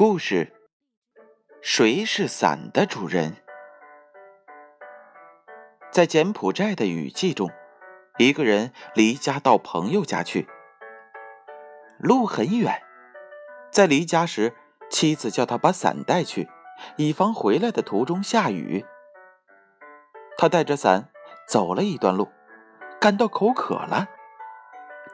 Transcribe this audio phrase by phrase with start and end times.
[0.00, 0.50] 故事：
[1.60, 3.36] 谁是伞的主人？
[5.92, 7.50] 在柬埔寨的雨季中，
[8.16, 10.48] 一个人离家到朋友家去，
[11.98, 12.80] 路很远。
[13.70, 14.54] 在离家时，
[14.88, 16.48] 妻子叫他把伞带去，
[16.96, 18.86] 以防回来的途中下雨。
[20.38, 21.10] 他带着伞
[21.46, 22.30] 走了一段路，
[22.98, 24.08] 感到口渴了。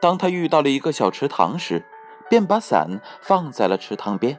[0.00, 1.84] 当他遇到了一个小池塘时，
[2.30, 4.38] 便把伞放在了池塘边。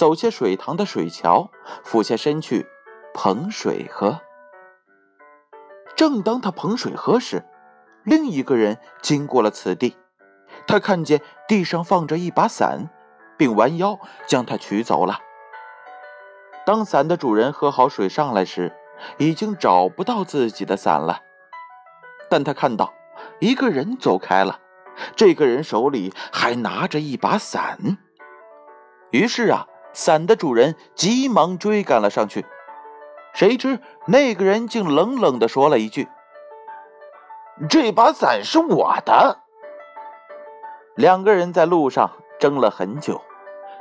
[0.00, 1.50] 走下水塘的水桥，
[1.84, 2.66] 俯下身去
[3.12, 4.18] 捧水喝。
[5.94, 7.44] 正当他捧水喝时，
[8.04, 9.98] 另一个人经过了此地，
[10.66, 12.88] 他看见地上放着一把伞，
[13.36, 15.18] 并弯腰将它取走了。
[16.64, 18.74] 当伞的主人喝好水上来时，
[19.18, 21.20] 已经找不到自己的伞了。
[22.30, 22.94] 但他看到
[23.38, 24.60] 一个人走开了，
[25.14, 27.98] 这个人手里还拿着一把伞。
[29.10, 29.66] 于是啊。
[29.92, 32.46] 伞的主人急忙追赶了上去，
[33.32, 36.08] 谁知那个人竟冷冷地说了一句
[37.68, 39.40] ：“这把伞是我的。”
[40.96, 43.22] 两个人在路上争了很久，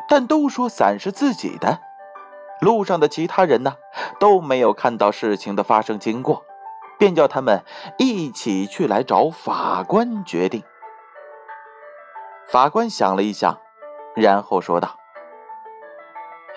[0.08, 1.80] 但都说伞是自己的。
[2.62, 3.76] 路上的其他人呢，
[4.20, 6.44] 都没有看到事情的发生经过，
[6.98, 7.64] 便叫他们
[7.98, 10.64] 一起去来找法官决定。
[12.48, 13.60] 法官想了一想，
[14.16, 14.98] 然后说道。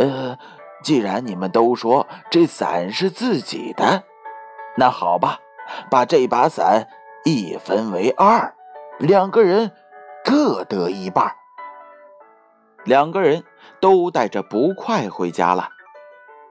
[0.02, 0.36] 呃，
[0.82, 4.02] 既然你们都说这伞是自己的，
[4.76, 5.38] 那好吧，
[5.88, 6.88] 把这把伞
[7.24, 8.52] 一分为二，
[8.98, 9.70] 两个人
[10.24, 11.32] 各得一半。
[12.82, 13.44] 两个人
[13.80, 15.68] 都带着不快回家了。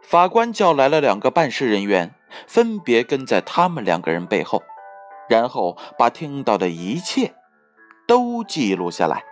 [0.01, 2.15] 法官叫来了两个办事人员，
[2.47, 4.63] 分别跟在他们两个人背后，
[5.27, 7.33] 然后把听到的一切
[8.07, 9.25] 都记录下来。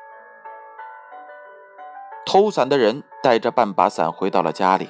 [2.29, 4.87] 偷伞的人带着半把伞回到了家里，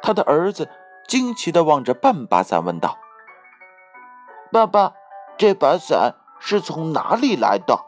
[0.00, 0.70] 他的儿子
[1.08, 2.96] 惊奇地望着半把伞，问道
[4.52, 4.92] ：“爸爸，
[5.36, 7.80] 这把伞是从哪里来的？”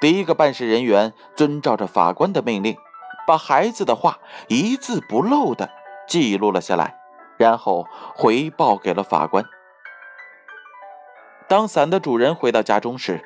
[0.00, 2.74] 第一个办事人员遵照着法官的命令，
[3.26, 4.18] 把孩子的话
[4.48, 5.68] 一字不漏地
[6.08, 6.98] 记录了下来，
[7.36, 9.44] 然后回报给了法官。
[11.46, 13.22] 当伞的主人回到家中时，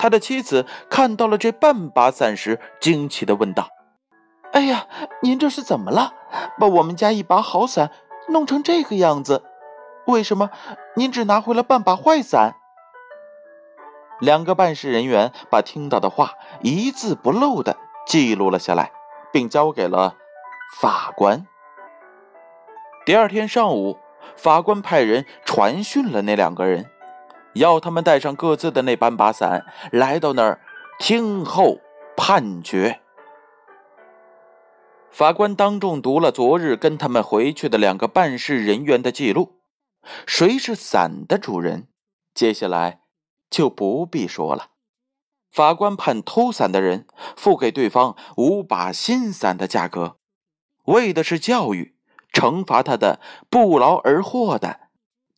[0.00, 3.68] 他的妻子看到了这半把伞时，惊奇地问道
[4.50, 4.86] ：“哎呀，
[5.20, 6.14] 您这是怎么了？
[6.58, 7.90] 把我们家一把好伞
[8.30, 9.44] 弄成这个样子？
[10.06, 10.48] 为什么
[10.96, 12.54] 您只拿回了半把坏伞？”
[14.20, 16.32] 两个办事人员把听到的话
[16.62, 18.92] 一字不漏地记录了下来，
[19.30, 20.16] 并交给了
[20.80, 21.46] 法官。
[23.04, 23.98] 第二天上午，
[24.34, 26.90] 法官派人传讯了那两个人。
[27.54, 30.60] 要他们带上各自的那半把伞，来到那儿
[30.98, 31.78] 听候
[32.16, 33.00] 判决。
[35.10, 39.56] 法官当众读了昨日跟他们回去的两个办事人员的记录，
[40.26, 41.88] 谁是伞的主人？
[42.32, 43.00] 接下来
[43.50, 44.68] 就不必说了。
[45.50, 50.16] 法官判偷伞的人付给对方五把新伞的价格，
[50.84, 51.96] 为的是教育、
[52.32, 53.18] 惩罚他的
[53.50, 54.78] 不劳而获的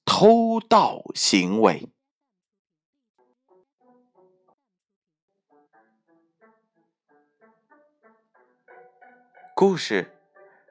[0.05, 1.89] 偷盗行为。
[9.63, 10.11] 故事：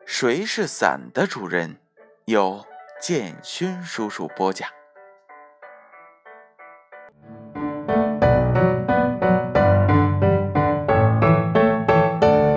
[0.05, 1.77] 谁是伞的主人？
[2.25, 2.65] 由
[2.99, 4.69] 建勋叔叔播讲。